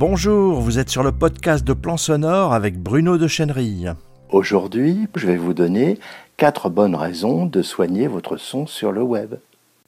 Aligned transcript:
Bonjour, 0.00 0.62
vous 0.62 0.78
êtes 0.78 0.88
sur 0.88 1.02
le 1.02 1.12
podcast 1.12 1.62
de 1.62 1.74
Plan 1.74 1.98
Sonore 1.98 2.54
avec 2.54 2.78
Bruno 2.78 3.18
de 3.18 3.28
Chenerille. 3.28 3.92
Aujourd'hui, 4.30 5.06
je 5.14 5.26
vais 5.26 5.36
vous 5.36 5.52
donner 5.52 5.98
quatre 6.38 6.70
bonnes 6.70 6.94
raisons 6.94 7.44
de 7.44 7.60
soigner 7.60 8.06
votre 8.06 8.38
son 8.38 8.66
sur 8.66 8.92
le 8.92 9.02
web. 9.02 9.34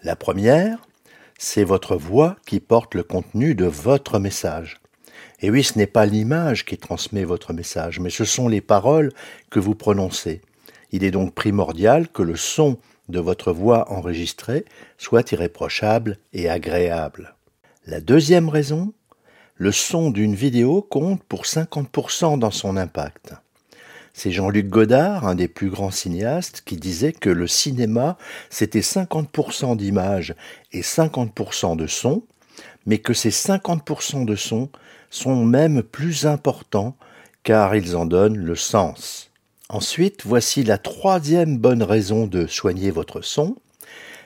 La 0.03 0.15
première, 0.15 0.87
c'est 1.39 1.65
votre 1.65 1.97
voix 1.97 2.37
qui 2.45 2.61
porte 2.61 2.95
le 2.95 3.05
contenu 3.05 3.55
de 3.55 3.65
votre 3.65 4.19
message. 4.19 4.83
Et 5.41 5.49
oui, 5.49 5.65
ce 5.65 5.79
n'est 5.79 5.87
pas 5.87 6.05
l'image 6.05 6.67
qui 6.67 6.77
transmet 6.77 7.25
votre 7.25 7.55
message, 7.55 7.99
mais 7.99 8.11
ce 8.11 8.27
sont 8.27 8.49
les 8.49 8.61
paroles 8.61 9.15
que 9.49 9.61
vous 9.61 9.75
prononcez. 9.75 10.43
Il 10.91 11.05
est 11.05 11.11
donc 11.11 11.33
primordial 11.33 12.07
que 12.07 12.23
le 12.23 12.37
son 12.37 12.77
de 13.09 13.19
votre 13.19 13.51
voix 13.51 13.91
enregistrée 13.91 14.67
soit 14.99 15.33
irréprochable 15.33 16.19
et 16.35 16.51
agréable. 16.51 17.35
La 17.87 18.03
deuxième 18.03 18.51
raison, 18.51 18.93
le 19.63 19.71
son 19.71 20.11
d'une 20.11 20.35
vidéo 20.35 20.83
compte 20.83 21.23
pour 21.23 21.45
50% 21.45 22.37
dans 22.37 22.51
son 22.51 22.77
impact. 22.77 23.35
C'est 24.13 24.33
Jean-Luc 24.33 24.67
Godard, 24.67 25.25
un 25.25 25.37
des 25.37 25.47
plus 25.47 25.71
grands 25.71 25.93
cinéastes, 25.93 26.63
qui 26.67 26.75
disait 26.75 27.13
que 27.13 27.31
le 27.31 27.47
cinéma, 27.47 28.19
c'était 28.51 28.81
50% 28.81 29.77
d'images 29.77 30.35
et 30.73 30.81
50% 30.81 31.77
de 31.77 31.87
son, 31.87 32.25
mais 32.87 32.99
que 32.99 33.15
ces 33.15 33.31
50% 33.31 34.25
de 34.25 34.35
son 34.35 34.69
sont 35.11 35.45
même 35.45 35.85
plus 35.85 36.27
importants 36.27 36.97
car 37.45 37.77
ils 37.77 37.95
en 37.95 38.05
donnent 38.05 38.39
le 38.39 38.57
sens. 38.57 39.31
Ensuite, 39.69 40.23
voici 40.27 40.65
la 40.65 40.79
troisième 40.79 41.57
bonne 41.57 41.85
raison 41.85 42.27
de 42.27 42.49
soigner 42.49 42.91
votre 42.91 43.21
son, 43.21 43.55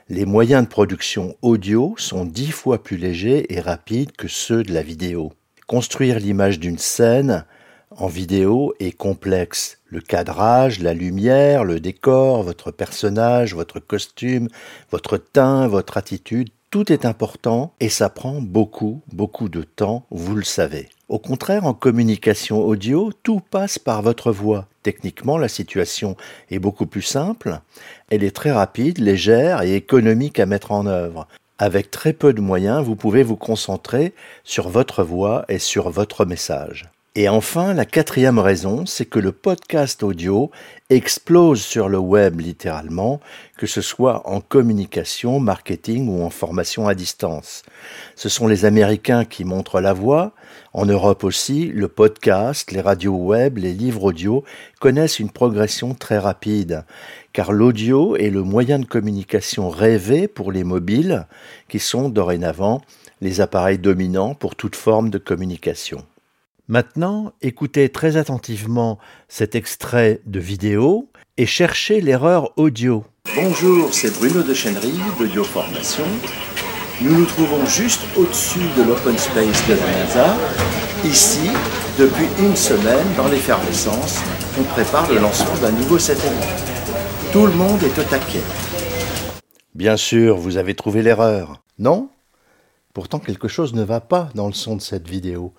les 0.09 0.25
moyens 0.25 0.63
de 0.63 0.69
production 0.69 1.35
audio 1.43 1.97
sont 1.99 2.25
dix 2.25 2.53
fois 2.53 2.81
plus 2.81 2.97
légers 2.97 3.53
et 3.53 3.61
rapides 3.61 4.13
que 4.13 4.29
ceux 4.29 4.63
de 4.63 4.73
la 4.73 4.83
vidéo. 4.83 5.33
Construire 5.67 6.21
l'image 6.21 6.61
d'une 6.61 6.79
scène 6.79 7.45
en 7.91 8.07
vidéo 8.07 8.73
est 8.79 8.97
complexe. 8.97 9.79
Le 9.87 10.01
cadrage, 10.01 10.79
la 10.79 10.95
lumière, 10.95 11.65
le 11.65 11.81
décor, 11.81 12.45
votre 12.45 12.71
personnage, 12.71 13.55
votre 13.55 13.81
costume, 13.81 14.49
votre 14.93 15.17
teint, 15.17 15.67
votre 15.67 15.97
attitude, 15.97 16.51
tout 16.71 16.93
est 16.93 17.05
important 17.05 17.75
et 17.81 17.89
ça 17.89 18.09
prend 18.09 18.41
beaucoup, 18.41 19.01
beaucoup 19.13 19.49
de 19.49 19.63
temps, 19.63 20.07
vous 20.11 20.37
le 20.37 20.45
savez. 20.45 20.89
Au 21.09 21.21
contraire, 21.21 21.67
en 21.67 21.75
communication 21.75 22.65
audio, 22.65 23.13
tout 23.23 23.41
passe 23.41 23.79
par 23.79 24.03
votre 24.03 24.33
voix. 24.33 24.67
Techniquement, 24.83 25.39
la 25.39 25.47
situation 25.47 26.17
est 26.51 26.59
beaucoup 26.59 26.87
plus 26.87 27.03
simple. 27.03 27.61
Elle 28.11 28.25
est 28.25 28.35
très 28.35 28.51
rapide, 28.51 28.99
légère 28.99 29.63
et 29.63 29.77
économique 29.77 30.41
à 30.41 30.47
mettre 30.47 30.73
en 30.73 30.85
œuvre. 30.87 31.29
Avec 31.59 31.93
très 31.93 32.13
peu 32.13 32.33
de 32.33 32.41
moyens, 32.41 32.85
vous 32.85 32.97
pouvez 32.97 33.23
vous 33.23 33.37
concentrer 33.37 34.15
sur 34.43 34.69
votre 34.69 35.05
voix 35.05 35.45
et 35.49 35.61
sur 35.61 35.91
votre 35.91 36.25
message. 36.25 36.91
Et 37.19 37.31
enfin, 37.31 37.73
la 37.73 37.87
quatrième 37.87 38.39
raison, 38.39 38.85
c'est 38.85 39.07
que 39.07 39.19
le 39.19 39.33
podcast 39.33 40.03
audio 40.03 40.51
explose 40.91 41.63
sur 41.63 41.89
le 41.89 41.97
web 41.97 42.41
littéralement, 42.41 43.21
que 43.57 43.67
ce 43.67 43.81
soit 43.81 44.29
en 44.29 44.43
communication, 44.43 45.41
marketing 45.41 46.11
ou 46.11 46.23
en 46.23 46.29
formation 46.29 46.89
à 46.89 46.95
distance. 46.95 47.63
Ce 48.17 48.29
sont 48.29 48.47
les 48.47 48.67
Américains 48.67 49.25
qui 49.25 49.47
montrent 49.47 49.81
la 49.81 49.95
voie. 49.95 50.35
En 50.75 50.85
Europe 50.85 51.25
aussi, 51.25 51.69
le 51.69 51.89
podcast, 51.89 52.71
les 52.71 52.83
radios 52.83 53.17
web, 53.17 53.57
les 53.57 53.73
livres 53.73 54.05
audio 54.05 54.45
connaissent 54.79 55.19
une 55.19 55.31
progression 55.31 55.95
très 55.95 56.19
rapide, 56.19 56.85
car 57.33 57.51
l'audio 57.51 58.17
est 58.17 58.29
le 58.29 58.43
moyen 58.43 58.79
de 58.79 58.85
communication 58.85 59.71
rêvé 59.71 60.29
pour 60.29 60.53
les 60.53 60.65
mobiles, 60.65 61.27
qui 61.71 61.79
sont 61.79 62.11
dorénavant 62.11 62.83
les 63.23 63.41
appareils 63.41 63.79
dominants 63.79 64.35
pour 64.35 64.55
toute 64.55 64.77
forme 64.77 65.09
de 65.09 65.17
communication. 65.17 66.05
Maintenant, 66.69 67.33
écoutez 67.43 67.91
très 67.91 68.17
attentivement 68.17 68.99
cet 69.29 69.55
extrait 69.55 70.21
de 70.27 70.41
vidéo 70.41 71.09
et 71.37 71.47
cherchez 71.47 72.01
l'erreur 72.01 72.59
audio. 72.59 73.05
Bonjour, 73.37 73.95
c'est 73.95 74.13
Bruno 74.19 74.43
de 74.43 74.53
Chenery, 74.53 74.99
d'Audio 75.17 75.45
Formation. 75.45 76.03
Nous 77.01 77.21
nous 77.21 77.25
trouvons 77.25 77.65
juste 77.67 78.03
au-dessus 78.17 78.67
de 78.77 78.83
l'open 78.83 79.17
space 79.17 79.69
de 79.69 79.75
la 79.75 79.87
NASA. 79.87 80.37
Ici, 81.05 81.51
depuis 82.01 82.27
une 82.41 82.57
semaine, 82.57 83.15
dans 83.17 83.29
l'effervescence, 83.29 84.21
on 84.59 84.65
prépare 84.65 85.09
le 85.13 85.21
lancement 85.21 85.55
d'un 85.63 85.71
nouveau 85.71 86.01
satellite. 86.01 86.65
Tout 87.33 87.47
le 87.47 87.53
monde 87.53 87.81
est 87.85 87.97
au 87.97 88.03
taquet. 88.03 88.43
Bien 89.77 89.97
sûr, 89.97 90.37
vous 90.37 90.57
avez 90.57 90.75
trouvé 90.75 91.03
l'erreur. 91.03 91.63
Non? 91.79 92.09
Pourtant, 92.97 93.19
quelque 93.19 93.47
chose 93.47 93.75
ne 93.75 93.83
va 93.83 94.01
pas 94.01 94.31
dans 94.35 94.47
le 94.47 94.55
son 94.55 94.75
de 94.75 94.81
cette 94.81 95.07
vidéo. 95.07 95.53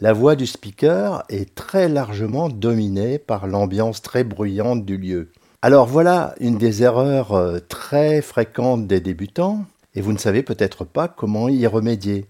La 0.00 0.12
voix 0.12 0.34
du 0.34 0.44
speaker 0.44 1.22
est 1.28 1.54
très 1.54 1.88
largement 1.88 2.48
dominée 2.48 3.20
par 3.20 3.46
l'ambiance 3.46 4.02
très 4.02 4.24
bruyante 4.24 4.84
du 4.84 4.96
lieu. 4.96 5.30
Alors 5.62 5.86
voilà 5.86 6.34
une 6.40 6.58
des 6.58 6.82
erreurs 6.82 7.32
euh, 7.34 7.60
très 7.60 8.20
fréquentes 8.22 8.88
des 8.88 8.98
débutants, 8.98 9.66
et 9.94 10.00
vous 10.00 10.12
ne 10.12 10.18
savez 10.18 10.42
peut-être 10.42 10.84
pas 10.84 11.06
comment 11.06 11.48
y 11.48 11.64
remédier. 11.68 12.26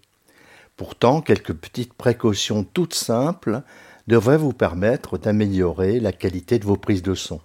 Pourtant, 0.77 1.23
quelques 1.23 1.55
petites 1.55 1.95
précautions 1.95 2.63
toutes 2.63 2.93
simples 2.93 3.63
devraient 4.09 4.37
vous 4.37 4.53
permettre 4.53 5.17
d'améliorer 5.17 6.01
la 6.01 6.13
qualité 6.13 6.59
de 6.59 6.67
vos 6.67 6.77
prises 6.77 7.03
de 7.03 7.15
son. 7.15 7.41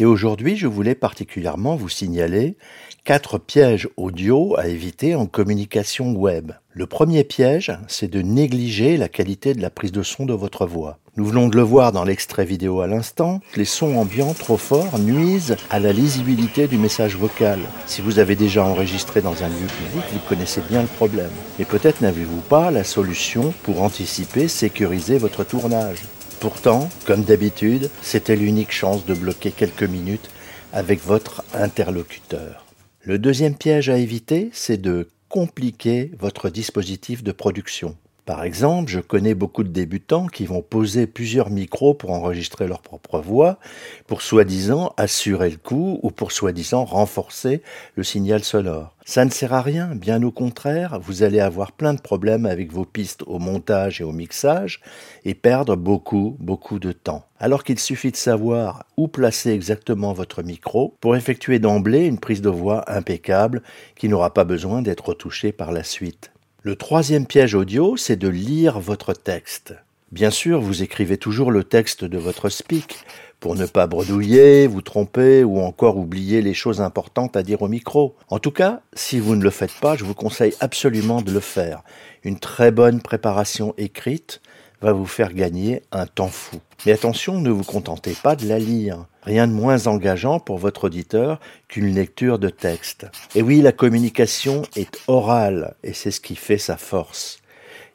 Et 0.00 0.06
aujourd'hui, 0.06 0.56
je 0.56 0.66
voulais 0.66 0.94
particulièrement 0.94 1.76
vous 1.76 1.90
signaler 1.90 2.56
quatre 3.04 3.36
pièges 3.36 3.86
audio 3.98 4.56
à 4.56 4.66
éviter 4.66 5.14
en 5.14 5.26
communication 5.26 6.12
web. 6.12 6.52
Le 6.72 6.86
premier 6.86 7.22
piège, 7.22 7.70
c'est 7.86 8.10
de 8.10 8.22
négliger 8.22 8.96
la 8.96 9.10
qualité 9.10 9.52
de 9.52 9.60
la 9.60 9.68
prise 9.68 9.92
de 9.92 10.02
son 10.02 10.24
de 10.24 10.32
votre 10.32 10.64
voix. 10.64 10.96
Nous 11.18 11.26
venons 11.26 11.48
de 11.48 11.56
le 11.56 11.62
voir 11.62 11.92
dans 11.92 12.04
l'extrait 12.04 12.46
vidéo 12.46 12.80
à 12.80 12.86
l'instant, 12.86 13.40
les 13.56 13.66
sons 13.66 13.94
ambiants 13.96 14.32
trop 14.32 14.56
forts 14.56 14.98
nuisent 14.98 15.56
à 15.68 15.78
la 15.78 15.92
lisibilité 15.92 16.66
du 16.66 16.78
message 16.78 17.16
vocal. 17.16 17.58
Si 17.84 18.00
vous 18.00 18.18
avez 18.18 18.36
déjà 18.36 18.64
enregistré 18.64 19.20
dans 19.20 19.42
un 19.42 19.48
lieu 19.48 19.66
public, 19.66 20.04
vous 20.14 20.28
connaissez 20.30 20.62
bien 20.62 20.80
le 20.80 20.88
problème. 20.88 21.28
Mais 21.58 21.66
peut-être 21.66 22.00
n'avez-vous 22.00 22.40
pas 22.40 22.70
la 22.70 22.84
solution 22.84 23.52
pour 23.64 23.82
anticiper, 23.82 24.48
sécuriser 24.48 25.18
votre 25.18 25.44
tournage. 25.44 25.98
Pourtant, 26.40 26.88
comme 27.04 27.22
d'habitude, 27.22 27.90
c'était 28.00 28.34
l'unique 28.34 28.72
chance 28.72 29.04
de 29.04 29.12
bloquer 29.12 29.50
quelques 29.50 29.82
minutes 29.82 30.30
avec 30.72 31.04
votre 31.04 31.44
interlocuteur. 31.52 32.64
Le 33.02 33.18
deuxième 33.18 33.54
piège 33.54 33.90
à 33.90 33.98
éviter, 33.98 34.48
c'est 34.54 34.80
de 34.80 35.08
compliquer 35.28 36.10
votre 36.18 36.48
dispositif 36.48 37.22
de 37.22 37.32
production. 37.32 37.94
Par 38.30 38.44
exemple, 38.44 38.88
je 38.88 39.00
connais 39.00 39.34
beaucoup 39.34 39.64
de 39.64 39.70
débutants 39.70 40.28
qui 40.28 40.46
vont 40.46 40.62
poser 40.62 41.08
plusieurs 41.08 41.50
micros 41.50 41.94
pour 41.94 42.12
enregistrer 42.12 42.68
leur 42.68 42.80
propre 42.80 43.18
voix, 43.18 43.58
pour 44.06 44.22
soi-disant 44.22 44.94
assurer 44.96 45.50
le 45.50 45.56
coup 45.56 45.98
ou 46.04 46.12
pour 46.12 46.30
soi-disant 46.30 46.84
renforcer 46.84 47.60
le 47.96 48.04
signal 48.04 48.44
sonore. 48.44 48.94
Ça 49.04 49.24
ne 49.24 49.30
sert 49.30 49.52
à 49.52 49.62
rien, 49.62 49.96
bien 49.96 50.22
au 50.22 50.30
contraire, 50.30 51.00
vous 51.02 51.24
allez 51.24 51.40
avoir 51.40 51.72
plein 51.72 51.92
de 51.92 52.00
problèmes 52.00 52.46
avec 52.46 52.72
vos 52.72 52.84
pistes 52.84 53.24
au 53.26 53.40
montage 53.40 54.00
et 54.00 54.04
au 54.04 54.12
mixage 54.12 54.80
et 55.24 55.34
perdre 55.34 55.74
beaucoup, 55.74 56.36
beaucoup 56.38 56.78
de 56.78 56.92
temps. 56.92 57.24
Alors 57.40 57.64
qu'il 57.64 57.80
suffit 57.80 58.12
de 58.12 58.16
savoir 58.16 58.84
où 58.96 59.08
placer 59.08 59.50
exactement 59.50 60.12
votre 60.12 60.44
micro 60.44 60.94
pour 61.00 61.16
effectuer 61.16 61.58
d'emblée 61.58 62.06
une 62.06 62.20
prise 62.20 62.42
de 62.42 62.48
voix 62.48 62.84
impeccable 62.86 63.64
qui 63.96 64.08
n'aura 64.08 64.32
pas 64.32 64.44
besoin 64.44 64.82
d'être 64.82 65.08
retouchée 65.08 65.50
par 65.50 65.72
la 65.72 65.82
suite. 65.82 66.30
Le 66.62 66.76
troisième 66.76 67.24
piège 67.24 67.54
audio, 67.54 67.96
c'est 67.96 68.16
de 68.16 68.28
lire 68.28 68.80
votre 68.80 69.14
texte. 69.14 69.74
Bien 70.12 70.28
sûr, 70.28 70.60
vous 70.60 70.82
écrivez 70.82 71.16
toujours 71.16 71.50
le 71.50 71.64
texte 71.64 72.04
de 72.04 72.18
votre 72.18 72.50
speak 72.50 72.98
pour 73.38 73.54
ne 73.54 73.64
pas 73.64 73.86
bredouiller, 73.86 74.66
vous 74.66 74.82
tromper 74.82 75.42
ou 75.42 75.60
encore 75.60 75.96
oublier 75.96 76.42
les 76.42 76.52
choses 76.52 76.82
importantes 76.82 77.34
à 77.34 77.42
dire 77.42 77.62
au 77.62 77.68
micro. 77.68 78.14
En 78.28 78.38
tout 78.38 78.50
cas, 78.50 78.82
si 78.92 79.18
vous 79.18 79.36
ne 79.36 79.42
le 79.42 79.48
faites 79.48 79.72
pas, 79.80 79.96
je 79.96 80.04
vous 80.04 80.12
conseille 80.12 80.52
absolument 80.60 81.22
de 81.22 81.32
le 81.32 81.40
faire. 81.40 81.82
Une 82.24 82.38
très 82.38 82.70
bonne 82.70 83.00
préparation 83.00 83.72
écrite 83.78 84.42
va 84.82 84.92
vous 84.92 85.06
faire 85.06 85.32
gagner 85.32 85.80
un 85.92 86.06
temps 86.06 86.28
fou. 86.28 86.58
Mais 86.84 86.92
attention, 86.92 87.40
ne 87.40 87.48
vous 87.48 87.64
contentez 87.64 88.14
pas 88.22 88.36
de 88.36 88.46
la 88.46 88.58
lire. 88.58 89.06
Rien 89.22 89.46
de 89.46 89.52
moins 89.52 89.86
engageant 89.86 90.40
pour 90.40 90.58
votre 90.58 90.84
auditeur 90.84 91.40
qu'une 91.68 91.94
lecture 91.94 92.38
de 92.38 92.48
texte. 92.48 93.06
Et 93.34 93.42
oui, 93.42 93.60
la 93.60 93.72
communication 93.72 94.62
est 94.76 94.98
orale, 95.08 95.74
et 95.82 95.92
c'est 95.92 96.10
ce 96.10 96.20
qui 96.20 96.36
fait 96.36 96.58
sa 96.58 96.76
force. 96.76 97.38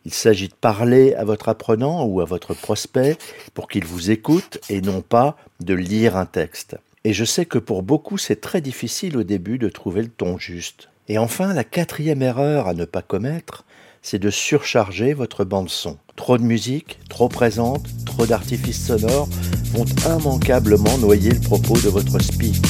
Il 0.06 0.14
s'agit 0.14 0.50
de 0.50 0.54
parler 0.54 1.16
à 1.16 1.24
votre 1.24 1.50
apprenant 1.50 2.06
ou 2.06 2.22
à 2.22 2.26
votre 2.26 2.54
prospect 2.54 3.18
pour 3.56 3.68
qu'il 3.68 3.86
vous 3.86 4.12
écoute 4.12 4.60
et 4.70 4.82
non 4.82 5.02
pas 5.02 5.36
de 5.62 5.74
lire 5.74 6.16
un 6.16 6.28
texte. 6.28 6.78
Et 7.04 7.14
je 7.14 7.26
sais 7.26 7.46
que 7.46 7.58
pour 7.58 7.82
beaucoup 7.82 8.20
c'est 8.20 8.40
très 8.40 8.62
difficile 8.62 9.18
au 9.18 9.24
début 9.24 9.58
de 9.58 9.68
trouver 9.68 10.04
le 10.04 10.10
ton 10.10 10.38
juste. 10.38 10.90
Et 11.08 11.18
enfin, 11.18 11.54
la 11.54 11.64
quatrième 11.64 12.22
erreur 12.22 12.68
à 12.68 12.76
ne 12.76 12.86
pas 12.86 13.02
commettre, 13.02 13.66
c'est 14.04 14.20
de 14.20 14.30
surcharger 14.30 15.14
votre 15.14 15.44
bande 15.44 15.70
son. 15.70 15.98
Trop 16.16 16.38
de 16.38 16.44
musique, 16.44 17.00
trop 17.10 17.28
présente, 17.28 17.88
trop 18.06 18.28
d'artifices 18.28 18.86
sonores 18.86 19.28
vont 19.76 19.86
immanquablement 20.06 20.98
noyer 21.00 21.32
le 21.32 21.40
propos 21.42 21.74
de 21.74 21.90
votre 21.90 22.18
speak. 22.20 22.66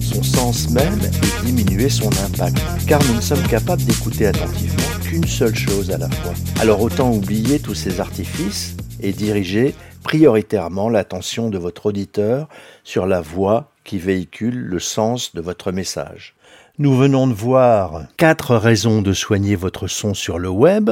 Son 0.00 0.22
sens 0.22 0.70
même 0.70 0.98
et 1.02 1.46
diminuer 1.46 1.90
son 1.90 2.08
impact, 2.08 2.56
car 2.88 3.02
nous 3.04 3.16
ne 3.16 3.20
sommes 3.20 3.46
capables 3.46 3.84
d'écouter 3.84 4.26
attentivement 4.26 4.82
qu'une 5.02 5.26
seule 5.26 5.54
chose 5.54 5.90
à 5.90 5.98
la 5.98 6.08
fois. 6.08 6.32
Alors 6.60 6.80
autant 6.80 7.12
oublier 7.12 7.58
tous 7.58 7.74
ces 7.74 8.00
artifices 8.00 8.74
et 9.00 9.12
diriger 9.12 9.74
prioritairement 10.02 10.88
l'attention 10.88 11.50
de 11.50 11.58
votre 11.58 11.86
auditeur 11.86 12.48
sur 12.84 13.06
la 13.06 13.20
voix 13.20 13.70
qui 13.84 13.98
véhicule 13.98 14.56
le 14.56 14.78
sens 14.78 15.34
de 15.34 15.42
votre 15.42 15.72
message. 15.72 16.34
Nous 16.78 16.96
venons 16.96 17.26
de 17.26 17.34
voir 17.34 18.06
quatre 18.16 18.56
raisons 18.56 19.02
de 19.02 19.12
soigner 19.12 19.56
votre 19.56 19.88
son 19.88 20.14
sur 20.14 20.38
le 20.38 20.48
web, 20.48 20.90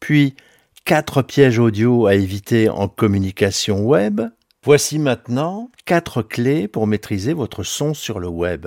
puis 0.00 0.34
quatre 0.84 1.22
pièges 1.22 1.58
audio 1.58 2.06
à 2.06 2.14
éviter 2.14 2.68
en 2.68 2.88
communication 2.88 3.84
web. 3.84 4.20
Voici 4.66 4.98
maintenant 4.98 5.70
quatre 5.84 6.22
clés 6.22 6.66
pour 6.66 6.88
maîtriser 6.88 7.34
votre 7.34 7.62
son 7.62 7.94
sur 7.94 8.18
le 8.18 8.26
web. 8.26 8.66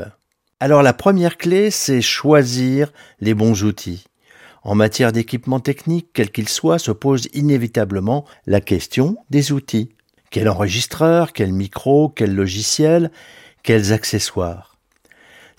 Alors 0.62 0.82
la 0.82 0.94
première 0.94 1.38
clé, 1.38 1.72
c'est 1.72 2.02
choisir 2.02 2.94
les 3.20 3.34
bons 3.34 3.66
outils. 3.66 4.06
En 4.64 4.76
matière 4.76 5.12
d'équipement 5.12 5.60
technique, 5.60 6.12
quel 6.14 6.32
qu'il 6.32 6.48
soit, 6.48 6.80
se 6.80 6.92
pose 6.92 7.28
inévitablement 7.34 8.24
la 8.48 8.62
question 8.62 9.18
des 9.30 9.52
outils. 9.52 9.90
Quel 10.32 10.48
enregistreur, 10.48 11.34
quel 11.34 11.52
micro, 11.52 12.08
quel 12.08 12.34
logiciel, 12.34 13.12
quels 13.62 13.92
accessoires? 13.92 14.69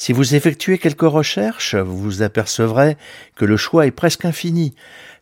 Si 0.01 0.15
vous 0.15 0.35
effectuez 0.35 0.79
quelques 0.79 1.03
recherches, 1.03 1.75
vous 1.75 2.23
apercevrez 2.23 2.97
que 3.37 3.45
le 3.45 3.59
choix 3.59 3.87
est 3.87 3.91
presque 3.91 4.25
infini. 4.25 4.75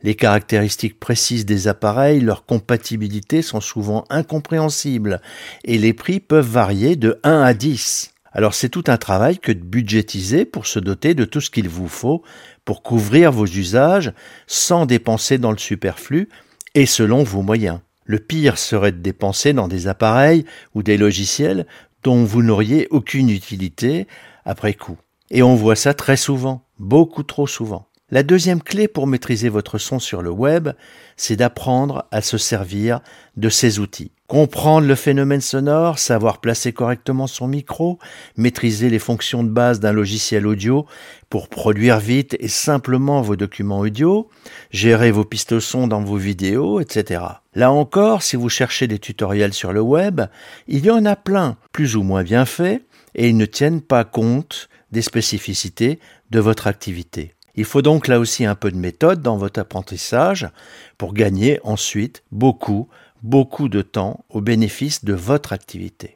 Les 0.04 0.14
caractéristiques 0.14 1.00
précises 1.00 1.44
des 1.44 1.66
appareils, 1.66 2.20
leur 2.20 2.46
compatibilité 2.46 3.42
sont 3.42 3.60
souvent 3.60 4.04
incompréhensibles 4.08 5.20
et 5.64 5.78
les 5.78 5.92
prix 5.94 6.20
peuvent 6.20 6.46
varier 6.46 6.94
de 6.94 7.18
1 7.24 7.42
à 7.42 7.54
10. 7.54 8.12
Alors 8.30 8.54
c'est 8.54 8.68
tout 8.68 8.84
un 8.86 8.98
travail 8.98 9.40
que 9.40 9.50
de 9.50 9.64
budgétiser 9.64 10.44
pour 10.44 10.68
se 10.68 10.78
doter 10.78 11.14
de 11.14 11.24
tout 11.24 11.40
ce 11.40 11.50
qu'il 11.50 11.68
vous 11.68 11.88
faut 11.88 12.22
pour 12.64 12.84
couvrir 12.84 13.32
vos 13.32 13.46
usages 13.46 14.12
sans 14.46 14.86
dépenser 14.86 15.38
dans 15.38 15.50
le 15.50 15.58
superflu 15.58 16.28
et 16.76 16.86
selon 16.86 17.24
vos 17.24 17.42
moyens. 17.42 17.80
Le 18.04 18.20
pire 18.20 18.58
serait 18.58 18.92
de 18.92 18.98
dépenser 18.98 19.52
dans 19.52 19.66
des 19.66 19.88
appareils 19.88 20.44
ou 20.76 20.84
des 20.84 20.98
logiciels 20.98 21.66
dont 22.04 22.22
vous 22.22 22.44
n'auriez 22.44 22.86
aucune 22.90 23.28
utilité 23.28 24.06
après 24.48 24.74
coup. 24.74 24.96
Et 25.30 25.42
on 25.42 25.54
voit 25.54 25.76
ça 25.76 25.94
très 25.94 26.16
souvent, 26.16 26.64
beaucoup 26.78 27.22
trop 27.22 27.46
souvent. 27.46 27.86
La 28.10 28.22
deuxième 28.22 28.62
clé 28.62 28.88
pour 28.88 29.06
maîtriser 29.06 29.50
votre 29.50 29.76
son 29.76 29.98
sur 29.98 30.22
le 30.22 30.30
web, 30.30 30.70
c'est 31.18 31.36
d'apprendre 31.36 32.06
à 32.10 32.22
se 32.22 32.38
servir 32.38 33.00
de 33.36 33.50
ces 33.50 33.78
outils. 33.78 34.12
Comprendre 34.26 34.86
le 34.86 34.94
phénomène 34.94 35.42
sonore, 35.42 35.98
savoir 35.98 36.40
placer 36.40 36.72
correctement 36.72 37.26
son 37.26 37.46
micro, 37.46 37.98
maîtriser 38.38 38.88
les 38.88 38.98
fonctions 38.98 39.44
de 39.44 39.50
base 39.50 39.80
d'un 39.80 39.92
logiciel 39.92 40.46
audio 40.46 40.86
pour 41.28 41.48
produire 41.48 41.98
vite 41.98 42.34
et 42.40 42.48
simplement 42.48 43.20
vos 43.20 43.36
documents 43.36 43.80
audio, 43.80 44.30
gérer 44.70 45.10
vos 45.10 45.24
pistes 45.24 45.60
son 45.60 45.86
dans 45.86 46.02
vos 46.02 46.16
vidéos, 46.16 46.80
etc. 46.80 47.22
Là 47.54 47.72
encore, 47.72 48.22
si 48.22 48.36
vous 48.36 48.48
cherchez 48.48 48.86
des 48.86 48.98
tutoriels 48.98 49.52
sur 49.52 49.74
le 49.74 49.82
web, 49.82 50.22
il 50.66 50.86
y 50.86 50.90
en 50.90 51.04
a 51.04 51.16
plein, 51.16 51.58
plus 51.72 51.96
ou 51.96 52.02
moins 52.02 52.22
bien 52.22 52.46
faits, 52.46 52.82
et 53.18 53.28
ils 53.28 53.36
ne 53.36 53.44
tiennent 53.44 53.82
pas 53.82 54.04
compte 54.04 54.70
des 54.92 55.02
spécificités 55.02 55.98
de 56.30 56.38
votre 56.38 56.68
activité. 56.68 57.34
Il 57.56 57.64
faut 57.64 57.82
donc 57.82 58.06
là 58.06 58.20
aussi 58.20 58.46
un 58.46 58.54
peu 58.54 58.70
de 58.70 58.76
méthode 58.76 59.20
dans 59.20 59.36
votre 59.36 59.60
apprentissage 59.60 60.48
pour 60.96 61.12
gagner 61.12 61.58
ensuite 61.64 62.22
beaucoup, 62.30 62.88
beaucoup 63.24 63.68
de 63.68 63.82
temps 63.82 64.24
au 64.30 64.40
bénéfice 64.40 65.04
de 65.04 65.14
votre 65.14 65.52
activité. 65.52 66.14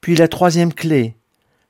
Puis 0.00 0.14
la 0.14 0.28
troisième 0.28 0.72
clé, 0.72 1.16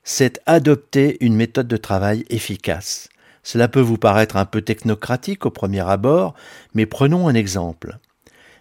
c'est 0.03 0.39
adopter 0.45 1.17
une 1.19 1.35
méthode 1.35 1.67
de 1.67 1.77
travail 1.77 2.23
efficace. 2.29 3.09
Cela 3.41 3.67
peut 3.67 3.79
vous 3.79 3.97
paraître 3.97 4.37
un 4.37 4.45
peu 4.45 4.61
technocratique 4.61 5.47
au 5.47 5.49
premier 5.49 5.79
abord, 5.89 6.35
mais 6.75 6.85
prenons 6.85 7.27
un 7.27 7.33
exemple. 7.33 7.97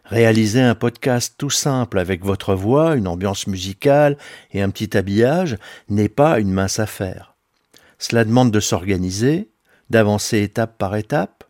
Réaliser 0.05 0.61
un 0.61 0.75
podcast 0.75 1.35
tout 1.39 1.49
simple 1.49 1.99
avec 1.99 2.25
votre 2.25 2.55
voix, 2.55 2.95
une 2.95 3.09
ambiance 3.09 3.47
musicale 3.47 4.19
et 4.53 4.61
un 4.61 4.69
petit 4.69 4.97
habillage 4.99 5.56
n'est 5.89 6.11
pas 6.11 6.39
une 6.41 6.53
mince 6.53 6.79
affaire. 6.79 7.37
Cela 7.99 8.27
demande 8.27 8.51
de 8.51 8.61
s'organiser, 8.61 9.49
d'avancer 9.89 10.43
étape 10.43 10.77
par 10.77 10.95
étape, 10.97 11.45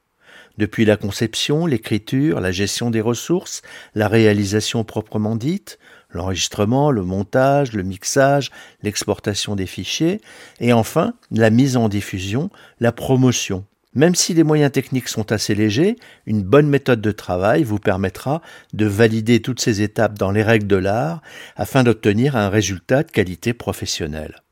depuis 0.57 0.85
la 0.85 0.97
conception, 0.97 1.67
l'écriture, 1.67 2.41
la 2.41 2.53
gestion 2.53 2.91
des 2.93 3.01
ressources, 3.01 3.63
la 3.97 4.07
réalisation 4.07 4.85
proprement 4.85 5.35
dite, 5.35 5.81
l'enregistrement, 6.11 6.93
le 6.93 7.03
montage, 7.03 7.73
le 7.73 7.83
mixage, 7.83 8.53
l'exportation 8.83 9.57
des 9.57 9.67
fichiers, 9.67 10.21
et 10.61 10.73
enfin 10.73 11.15
la 11.33 11.51
mise 11.51 11.77
en 11.77 11.89
diffusion, 11.89 12.51
la 12.79 12.93
promotion. 12.93 13.65
Même 13.95 14.15
si 14.15 14.35
les 14.35 14.43
moyens 14.43 14.73
techniques 14.73 15.09
sont 15.09 15.31
assez 15.31 15.55
légers, 15.55 15.97
une 16.27 16.43
bonne 16.43 16.69
méthode 16.69 17.01
de 17.01 17.13
travail 17.13 17.63
vous 17.63 17.79
permettra 17.79 18.43
de 18.73 18.87
valider 18.87 19.41
toutes 19.41 19.61
ces 19.61 19.83
étapes 19.83 20.19
dans 20.19 20.33
les 20.33 20.43
règles 20.43 20.67
de 20.67 20.77
l'art 20.77 21.23
afin 21.57 21.85
d'obtenir 21.85 22.35
un 22.35 22.49
résultat 22.49 23.05
de 23.05 23.11
qualité 23.11 23.55
professionnelle. 23.55 24.43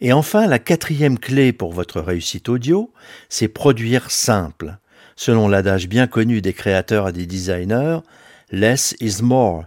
Et 0.00 0.12
enfin, 0.12 0.46
la 0.46 0.58
quatrième 0.58 1.18
clé 1.18 1.52
pour 1.52 1.72
votre 1.72 2.00
réussite 2.00 2.48
audio, 2.48 2.92
c'est 3.28 3.48
produire 3.48 4.10
simple. 4.10 4.78
Selon 5.16 5.48
l'adage 5.48 5.88
bien 5.88 6.06
connu 6.06 6.40
des 6.40 6.52
créateurs 6.52 7.08
et 7.08 7.12
des 7.12 7.26
designers, 7.26 7.98
less 8.50 8.94
is 9.00 9.22
more. 9.22 9.64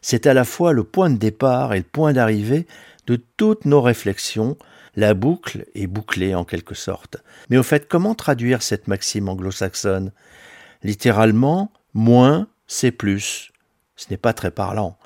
C'est 0.00 0.26
à 0.26 0.34
la 0.34 0.44
fois 0.44 0.72
le 0.72 0.84
point 0.84 1.10
de 1.10 1.18
départ 1.18 1.74
et 1.74 1.78
le 1.78 1.84
point 1.84 2.12
d'arrivée 2.12 2.66
de 3.06 3.20
toutes 3.36 3.64
nos 3.64 3.82
réflexions, 3.82 4.56
la 4.94 5.14
boucle 5.14 5.66
est 5.74 5.86
bouclée 5.86 6.34
en 6.34 6.44
quelque 6.44 6.74
sorte. 6.74 7.16
Mais 7.50 7.56
au 7.56 7.62
fait, 7.62 7.88
comment 7.88 8.14
traduire 8.14 8.62
cette 8.62 8.88
maxime 8.88 9.28
anglo-saxonne? 9.28 10.12
Littéralement, 10.82 11.72
moins, 11.94 12.48
c'est 12.66 12.92
plus. 12.92 13.52
Ce 13.96 14.06
n'est 14.10 14.16
pas 14.16 14.32
très 14.32 14.50
parlant. 14.50 14.98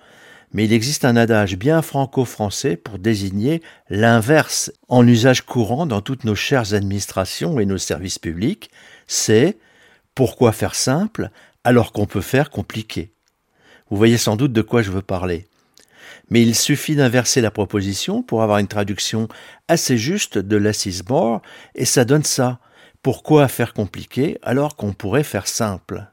Mais 0.53 0.65
il 0.65 0.73
existe 0.73 1.05
un 1.05 1.17
adage 1.17 1.57
bien 1.57 1.83
franco-français 1.83 2.77
pour 2.77 2.99
désigner 2.99 3.63
l'inverse 3.91 4.73
en 4.89 5.07
usage 5.07 5.43
courant 5.43 5.87
dans 5.87 6.01
toutes 6.01 6.25
nos 6.25 6.35
chères 6.35 6.73
administrations 6.73 7.61
et 7.61 7.67
nos 7.67 7.79
services 7.79 8.19
publics, 8.19 8.71
c'est 9.07 9.59
pourquoi 10.15 10.53
faire 10.53 10.75
simple 10.75 11.31
alors 11.65 11.93
qu'on 11.93 12.07
peut 12.07 12.21
faire 12.21 12.51
compliqué? 12.51 13.13
Vous 13.91 13.97
voyez 13.97 14.19
sans 14.19 14.37
doute 14.37 14.53
de 14.53 14.63
quoi 14.63 14.83
je 14.83 14.91
veux 14.91 15.03
parler 15.03 15.47
mais 16.31 16.43
il 16.43 16.55
suffit 16.55 16.97
d'inverser 16.97 17.41
la 17.41 17.51
proposition 17.51 18.23
pour 18.23 18.43
avoir 18.43 18.59
une 18.59 18.69
traduction 18.69 19.29
assez 19.69 19.99
juste 19.99 20.39
de 20.39 20.57
l'assise 20.57 21.03
more, 21.09 21.43
et 21.75 21.85
ça 21.85 22.05
donne 22.05 22.25
ça. 22.25 22.59
Pourquoi 23.03 23.49
faire 23.49 23.73
compliqué 23.73 24.39
alors 24.43 24.77
qu'on 24.77 24.93
pourrait 24.93 25.23
faire 25.23 25.47
simple? 25.47 26.07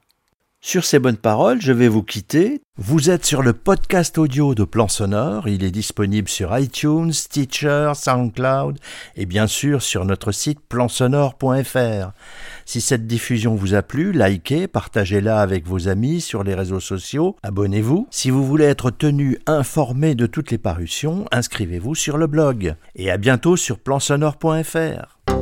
Sur 0.65 0.85
ces 0.85 0.97
bonnes 0.97 1.17
paroles, 1.17 1.61
je 1.61 1.73
vais 1.73 1.89
vous 1.89 2.03
quitter. 2.03 2.61
Vous 2.77 3.09
êtes 3.09 3.25
sur 3.25 3.43
le 3.43 3.51
podcast 3.51 4.17
audio 4.17 4.55
de 4.55 4.63
Plan 4.63 4.87
Sonore. 4.87 5.49
Il 5.49 5.65
est 5.65 5.71
disponible 5.71 6.29
sur 6.29 6.57
iTunes, 6.57 7.11
Stitcher, 7.11 7.91
SoundCloud 7.93 8.79
et 9.17 9.25
bien 9.25 9.45
sûr 9.45 9.81
sur 9.81 10.05
notre 10.05 10.31
site 10.31 10.61
plansonore.fr. 10.69 12.13
Si 12.65 12.79
cette 12.79 13.05
diffusion 13.05 13.55
vous 13.55 13.73
a 13.73 13.81
plu, 13.81 14.13
likez, 14.13 14.67
partagez-la 14.67 15.41
avec 15.41 15.67
vos 15.67 15.89
amis 15.89 16.21
sur 16.21 16.45
les 16.45 16.55
réseaux 16.55 16.79
sociaux, 16.79 17.35
abonnez-vous. 17.43 18.07
Si 18.09 18.29
vous 18.29 18.45
voulez 18.45 18.65
être 18.65 18.89
tenu 18.89 19.37
informé 19.45 20.15
de 20.15 20.27
toutes 20.27 20.49
les 20.49 20.57
parutions, 20.57 21.25
inscrivez-vous 21.33 21.93
sur 21.93 22.17
le 22.17 22.27
blog. 22.27 22.75
Et 22.95 23.11
à 23.11 23.17
bientôt 23.17 23.57
sur 23.57 23.79
plansonore.fr. 23.79 25.32